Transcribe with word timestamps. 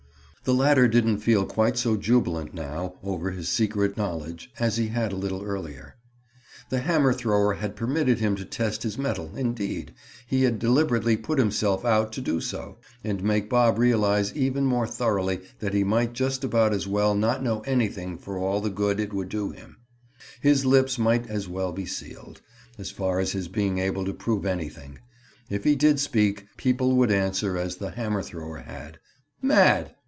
The 0.43 0.55
latter 0.55 0.87
didn't 0.87 1.19
feel 1.19 1.45
quite 1.45 1.77
so 1.77 1.95
jubilant 1.95 2.51
now 2.51 2.95
over 3.03 3.29
his 3.29 3.47
secret 3.47 3.95
knowledge 3.95 4.51
as 4.59 4.75
he 4.77 4.87
had 4.87 5.11
a 5.13 5.15
little 5.15 5.43
earlier. 5.43 5.97
The 6.69 6.79
hammer 6.79 7.13
thrower 7.13 7.53
had 7.53 7.75
permitted 7.75 8.17
him 8.19 8.35
to 8.37 8.43
test 8.43 8.81
his 8.81 8.97
mettle—indeed, 8.97 9.93
he 10.25 10.41
had 10.43 10.57
deliberately 10.57 11.15
put 11.15 11.37
himself 11.37 11.85
out 11.85 12.11
to 12.13 12.21
do 12.21 12.41
so, 12.41 12.79
and 13.03 13.23
make 13.23 13.49
Bob 13.51 13.77
realize 13.77 14.33
even 14.35 14.65
more 14.65 14.87
thoroughly 14.87 15.41
that 15.59 15.75
he 15.75 15.83
might 15.83 16.13
just 16.13 16.43
about 16.43 16.73
as 16.73 16.87
well 16.87 17.13
not 17.13 17.43
know 17.43 17.59
anything 17.61 18.17
for 18.17 18.37
all 18.39 18.59
the 18.61 18.71
good 18.71 18.99
it 18.99 19.13
would 19.13 19.29
do 19.29 19.51
him 19.51 19.77
(Bob). 19.77 20.25
His 20.41 20.65
lips 20.65 20.97
might 20.97 21.27
as 21.29 21.47
well 21.47 21.71
be 21.71 21.85
sealed, 21.85 22.41
as 22.79 22.89
far 22.89 23.19
as 23.19 23.31
his 23.33 23.47
being 23.47 23.77
able 23.77 24.03
to 24.05 24.13
prove 24.13 24.45
anything; 24.47 24.99
if 25.51 25.63
he 25.65 25.75
did 25.75 25.99
speak, 25.99 26.47
people 26.57 26.95
would 26.95 27.11
answer 27.11 27.57
as 27.59 27.75
the 27.77 27.91
hammer 27.91 28.23
thrower 28.23 28.57
had. 28.61 28.97
"Mad!" 29.39 29.93